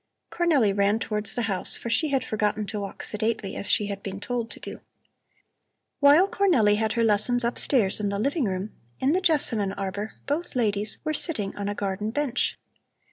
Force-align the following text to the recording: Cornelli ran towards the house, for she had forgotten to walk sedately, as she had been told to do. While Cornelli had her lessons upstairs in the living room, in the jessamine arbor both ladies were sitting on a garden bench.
Cornelli 0.31 0.75
ran 0.75 0.97
towards 0.97 1.35
the 1.35 1.43
house, 1.43 1.75
for 1.77 1.91
she 1.91 2.07
had 2.07 2.23
forgotten 2.23 2.65
to 2.65 2.79
walk 2.79 3.03
sedately, 3.03 3.55
as 3.55 3.69
she 3.69 3.85
had 3.85 4.01
been 4.01 4.19
told 4.19 4.49
to 4.49 4.59
do. 4.59 4.79
While 5.99 6.27
Cornelli 6.27 6.77
had 6.77 6.93
her 6.93 7.03
lessons 7.03 7.43
upstairs 7.43 7.99
in 7.99 8.09
the 8.09 8.17
living 8.17 8.45
room, 8.45 8.71
in 8.99 9.11
the 9.13 9.21
jessamine 9.21 9.73
arbor 9.73 10.13
both 10.25 10.55
ladies 10.55 10.97
were 11.03 11.13
sitting 11.13 11.55
on 11.55 11.67
a 11.67 11.75
garden 11.75 12.09
bench. 12.09 12.57